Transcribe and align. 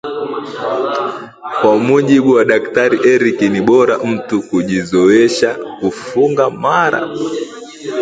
Kwa 1.61 1.75
mujibu 1.87 2.29
wa 2.37 2.43
daktari 2.45 2.99
Eric 3.09 3.41
ni 3.41 3.61
bora 3.61 3.97
mtu 3.97 4.41
kujizoezesha 4.41 5.55
kufunga 5.81 6.49
mara 6.49 7.09